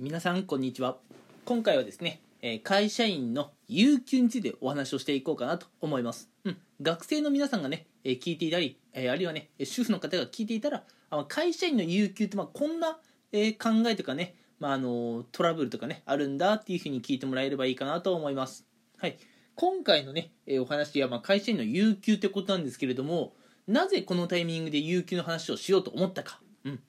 [0.00, 0.98] 皆さんこんにちは。
[1.44, 13.00] 今回はですねえー会社員の有給についてお話をしていこうかなと思います、うん、学生の皆さんがねえー聞いていたりえーあるいはね主婦の方が聞いていたらあの会社員の有給ってまあこんな
[13.32, 18.68] えー考えとかねまああのトラブルとかねあるんだっていうふうに聞いてもらえればいいかなと思います。
[18.98, 19.18] はい。
[19.56, 23.32] 今回のねえーお話はまあ会社員の有給ってことなんですけれども
[23.66, 26.80] なぜこのタイミングで有給の話をしようと思ったか、うん、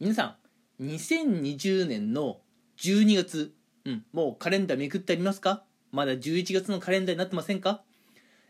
[0.00, 0.41] 皆さん
[0.82, 2.40] 2020年の
[2.78, 3.54] 12月、
[3.84, 5.64] うん、もうカレンダーめくってありますか？
[5.92, 7.82] まだ11月のカレンダーになってませんか、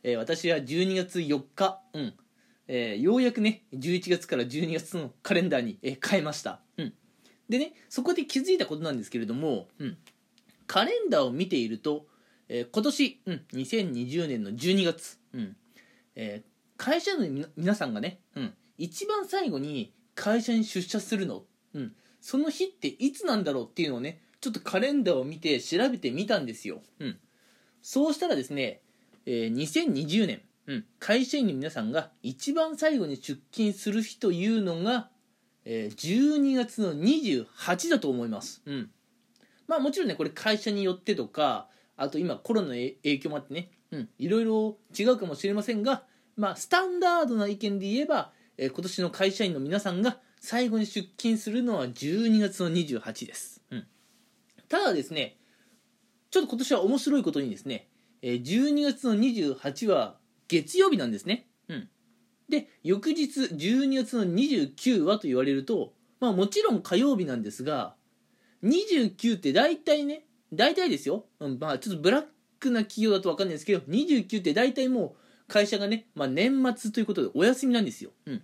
[0.03, 2.15] えー私は12月4日、うん。
[2.69, 6.95] えーようやくね11月から12月のカレンダーに、えー変えました、うん、
[7.49, 9.99] でねそこで気づいたことなんですけれども、うん、
[10.67, 12.07] カレンダーを見ていると、
[12.49, 15.57] えー今年、うん、2020年の12月、うん。
[16.15, 27.19] えー会社の皆さんがね、うん、一番最後に会社に出社するの、うん、その日っていつなんだろうっていうのをねちょっとカレンダーを見て調べてみたんですよ、うん、
[27.83, 28.81] そうしたらですね、
[29.27, 35.09] えー2020年、うん、会社員の皆さんが一番最後に出勤する日というのが、
[35.65, 38.91] えー12月の28だと思います、うん、
[39.67, 46.05] まあもちろんねこれ会社によってとかあと今コロナの影影響もあってね、うん、いろいろ違うかもしれませんが
[46.37, 53.87] まあスタンダードな意見で言えば、えー今年の会社員の皆さんが最後に出勤するのは12月の28です、うん、
[54.69, 55.37] ただですね
[56.33, 57.89] ちょっと今年は面白いことにですね、
[58.23, 60.17] え12月の28は
[60.49, 61.89] 月曜日なんですね、うん、
[62.49, 67.95] で翌日12月の29はと言われるとまあもちろん火曜日なんですが
[68.65, 72.25] 29って大体ね大体ですよ、うん、まあちょっとブラッ
[72.59, 75.15] クな企業だと分かんないですけど29って大体も
[75.47, 78.43] う会社がね、まあ、年末ということでお休みなんですよ、うん、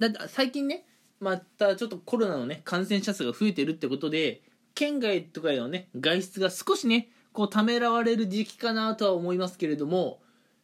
[0.00, 0.86] だって最近ね
[1.20, 4.42] またちょっとコロナのね感染者数が増えてるってことで
[4.74, 10.20] 県外とかへのね外出が少しねこうためらわれる時期かなとは思いますけれども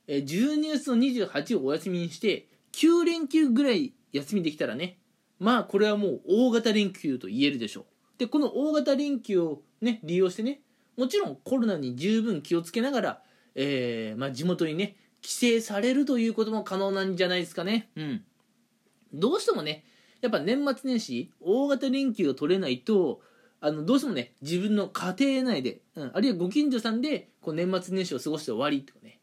[0.06, 4.99] えー12月の28をお休みにして9連休ぐらい休みできたらね
[5.39, 7.84] まあこれはもう大型連休と言えるでしょう。
[8.19, 10.61] でこの大型連休をね利用してね
[10.97, 13.22] もちろんコロナに十分気をつけながら、
[13.55, 17.91] えーまあ、地元にね帰省されるということも可能なんじゃないですかね。
[17.97, 18.25] うん。
[19.12, 19.84] どうしてもね
[20.21, 23.21] やっぱ年末年始大型連休を取れないと
[23.61, 29.19] あのどうしてもね自分の家庭内で、うん、あるいはご近所さんでこう年末年始を過ごして終わりとかね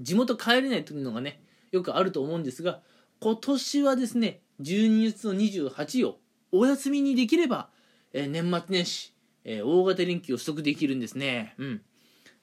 [0.00, 1.40] 地元帰れないというのがね
[1.72, 2.80] よくあると思うんですが
[3.20, 6.18] 今年はですね12月の28を
[6.52, 7.68] お休みにできれば、
[8.12, 9.12] えー年末年始、
[9.44, 11.54] えー大型連休を取得できるんですね。
[11.58, 11.82] うん。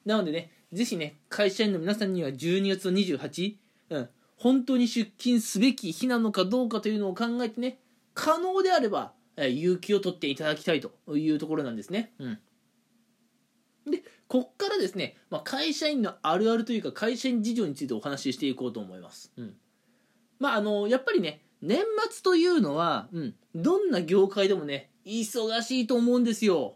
[0.06, 3.56] なのでねぜひね会社員の皆さんには12月の28、
[3.90, 7.80] うん、本当に出勤すべき日なのかどうかというのを考えてね
[8.14, 12.14] 可能であれば、有給を取っていただきたいというところなんですね。
[12.20, 12.40] うん。
[13.90, 19.54] でこっからですね、まあ、会社員のあるあるというか会社員事情についてお話ししていこうと思います、うん、
[20.40, 26.76] まああのやっぱりね年末というのは、うん、どんな業界でもね忙しいと思うんですよ。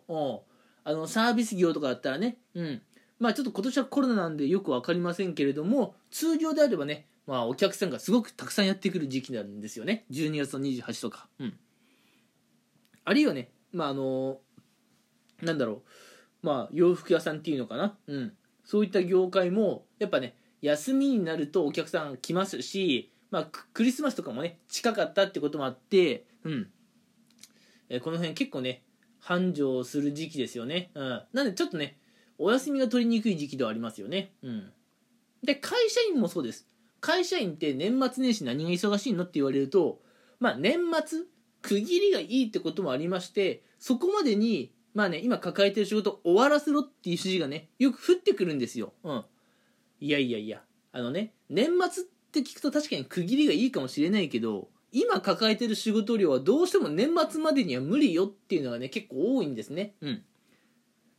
[0.84, 2.82] あのサービス業とかだったらね、うん、
[3.20, 10.06] まあちょっと今年はコロナなんでよく分かりませんけれども通常であればね、まあ、お客さんがすごくたくさんやってくる時期なんですよね。
[10.12, 11.58] 12月の28とか、うん、
[13.08, 14.40] あるいはねまああの
[15.42, 15.84] なんだろ
[16.44, 18.34] うまあ洋服屋さんっていうのかな、うん、
[18.64, 26.68] そういった業界もやっぱね休みになるとお客さん来ますし、まあ、クリスマスとかもね近かったってこともあって、うん
[27.90, 28.84] えこの辺結構ね
[29.20, 31.98] 繁盛する時期ですよね、うん、なんでちょっとね
[32.40, 34.32] お休みが取りにくい時期ではありますよね。
[34.44, 34.72] うん。
[35.44, 36.68] で、会社員もそうです。
[37.00, 40.00] 会社員って年末年始何が忙しいのって言われると、
[40.40, 41.22] まあ年末、
[41.62, 48.94] 区切りがいいってこともありまして、そこまでに、まあね、今抱えてる仕事終わらせろっていう指示がね、よく降ってくるんですよ。
[49.04, 49.26] うん。
[50.00, 50.62] いやいやいや、
[50.92, 59.96] あのね、年末って聞くと確かに区切りがいいかもしれないけど、今抱えてる仕事量はどうしても年末までには無理よっていうのがね、結構多いんですね。
[60.02, 60.24] うん。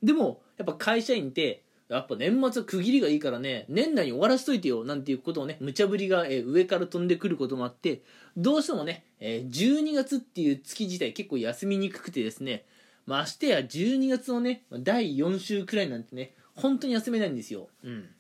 [0.03, 8.03] でも、やっぱ会社員って、やっぱ年末は区切りがいいからね、年内に終わらしといてよ、なんていうことをね、無茶ぶりが、え上から飛んでくることもあって、
[8.37, 12.67] どうしてもね、え12月っていう月自体結構休みにくくてですね、
[13.07, 17.69] ましてや12月のね、第4週くらいなんてね、本当に休めないんですよ。
[17.83, 18.11] うん。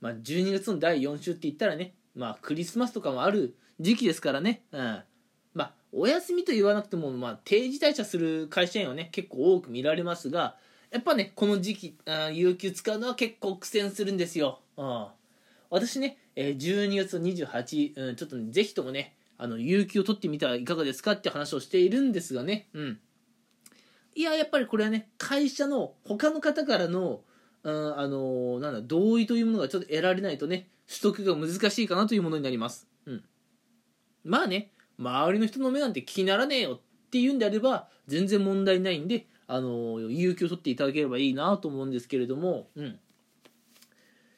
[0.00, 5.02] まあ、12月の第4週って言ったらね、まあ、クリスマスとかもある時期ですからね、うん。
[5.54, 10.56] まあ、お休みと言わなくても、まあ、定時退社する会社員はね、結構多く見られますが、
[10.92, 14.60] やっぱね、この時期、あ有給使うのは結構苦戦するんですよ。
[14.76, 15.06] うん、
[15.70, 23.00] 私ね、えー、12月28、うん、ちょっとね、ぜひともね、あの、有給を取ってみたらいかがですかって話をしているんですがね、うん。
[24.14, 27.22] いや、やっぱりこれはね、会社の他の方からの、
[27.62, 32.86] うん、あの、なんだ、同意というものがちょっと得られないとね、取得が難しいかなというものになります。
[33.06, 33.24] うん。
[34.24, 36.80] まあね、周りの人の目なんて気にならねえよっ
[37.10, 42.98] ていうんであれば、全然問題ないんで、あの有給を取っていただければいいなと思うんですけれども、うん、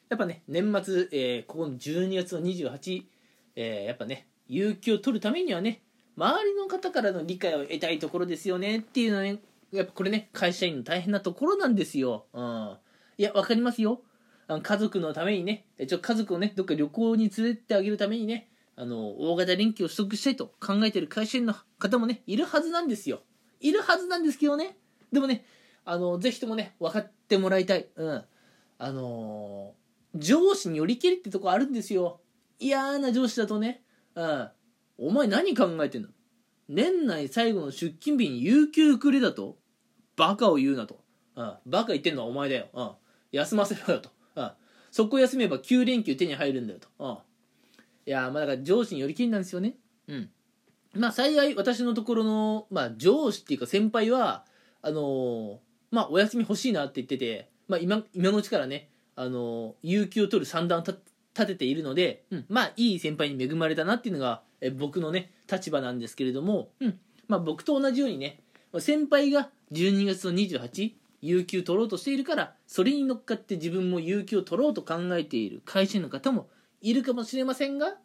[0.09, 3.03] やっぱね年末、えー、ここの12月の28、
[3.55, 5.83] えー、やっぱね有給を取るためにはね
[6.17, 9.39] 周りの方からの理解を得たいところですよねっていうのはね
[9.71, 12.77] やっぱこれね会社員の大変なところなんですよ、うん、
[13.17, 14.01] いや分かりますよ。
[14.47, 23.21] あの家族のためにねちょ家族をねどっか旅行に連れてってあげるためにねあの大型連休を取得したいと考えてる会社員の方もねいるはずなんですよ。
[23.61, 24.75] いるはずなんですけどね
[25.15, 25.45] でもね、
[25.85, 27.87] あの、ぜひともね、分かってもらいたい。
[27.95, 28.23] うん。
[28.77, 32.19] あのー、上司に寄り切りってとこあるんですよ。
[32.59, 33.83] 嫌な上司だとね、
[34.15, 34.49] うん。
[34.97, 36.09] お前何考えてんの？
[36.67, 39.57] 年内最後の出勤日に有給くれだと？
[40.15, 40.99] バカを言うなと。
[41.35, 41.53] うん。
[41.65, 42.67] バカ言ってんのはお前だよ。
[42.73, 42.91] うん。
[43.31, 44.09] 休ませろよと。
[44.35, 44.51] うん。
[44.91, 46.87] そこ休めば9連休手に入るんだよと。
[46.99, 47.11] うん。
[47.11, 49.75] いやまあだから上司に寄り切りなんですよね。
[50.07, 50.29] うん。
[50.93, 54.45] まあ幸い私のところの、まあ上司っていうか先輩は、
[54.85, 55.57] あのー、
[55.89, 61.01] まあ、お休み欲しいなって言ってて、まあ、今、今のうちからね、あのー、有給を取る算段を立
[61.33, 68.41] てているので、うん、まあ、いい先輩に恵まれたなっていうのが、え僕のね、立場なんですけれども、うん、まあ、僕と同じようにね、
[68.79, 76.47] 先輩が12月の28、有給取ろうとしているから、それに乗っかって自分も有給を取ろうと考えている会社員の方も
[76.81, 77.95] いるかもしれませんが、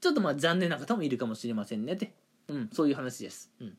[0.00, 2.12] ちょっとまあ残念な方もいるかもしれませんねって。
[2.46, 3.50] うん、そういう話です。
[3.60, 3.76] うん。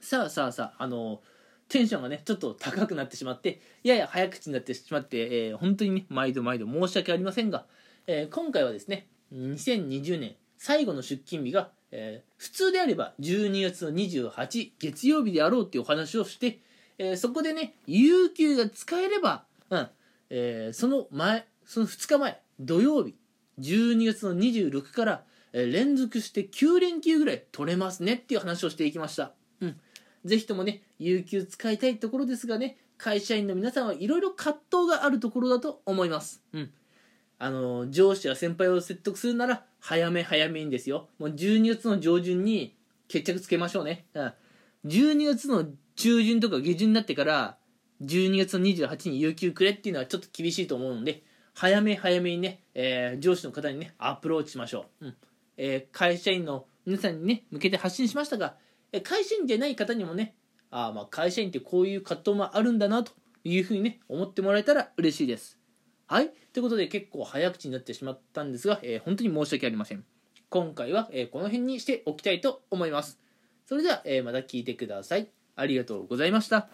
[0.00, 1.20] さあさあさあ、あの
[1.68, 7.66] テンションがね、ちょっと高くなってしまって、やや早口になってしまって、えー、本当にね、毎度毎度申し訳ありませんが、
[8.06, 16.60] えー、今回はですね、2020年最後の出勤日が、えー、普通であれば12月の28月曜日であろうっていうお話をして、
[16.96, 19.88] えー、そこでね、有給が使えれば、うん、
[20.30, 23.14] え、その前、その2日前、土曜日、
[23.60, 29.32] 12月の26から、え、連続して9連休ぐらい取れますねっていう話をしていきました。
[30.28, 36.42] ぜひともね、有給使いたいところですがね、会社員の皆さんはいろいろ葛藤があるところだと思います。
[36.52, 36.70] うん。
[37.38, 41.08] あの、上司や先輩を説得するなら、早め早めにですよ。
[41.18, 44.06] もう12月の上旬に決着つけましょうね。
[44.14, 44.32] うん。
[44.86, 45.66] 12月の
[45.96, 47.56] 中旬とか下旬になってから、
[48.02, 51.22] 12月の28日に有給くれっていうのはちょっと厳しいと思うので、
[51.54, 55.06] 早め早めにね、えー、上司の方にね、アプローチしましょう。
[55.06, 55.16] うん。
[55.56, 58.56] えー、会社員の皆さんにね、向けて発信しましたが、
[59.02, 60.34] 会社員じゃない方にもね
[60.70, 63.12] あまあ会社員ってこういう葛藤もあるんだなと
[63.44, 65.58] いうふうにね思ってもらえたら嬉しいです。
[66.06, 66.30] はい。
[66.54, 70.04] ということで結構早口になってしまったんですが、えー、本当に申し訳ありません。
[70.48, 73.20] 今回は、えー、この辺にしておきたいと思います。
[73.66, 75.28] それでは、えー、また聞いてください。
[75.54, 76.70] ありがとうございました。